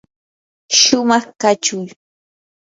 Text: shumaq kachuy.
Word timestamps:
shumaq 0.79 1.25
kachuy. 1.41 1.87